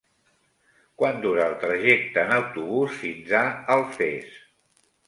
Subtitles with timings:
[1.01, 3.47] Quant dura el trajecte en autobús fins a
[3.79, 4.43] Alfés?